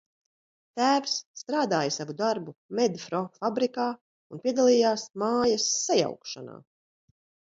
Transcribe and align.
"Tēvs 0.79 1.11
strādāja 1.41 1.91
savu 1.97 2.15
darbu 2.21 2.55
"Medfro" 2.79 3.21
fabrikā 3.37 3.85
un 4.37 4.41
piedalījās 4.47 5.03
mājas 5.25 5.67
sajaukšanā." 5.85 6.57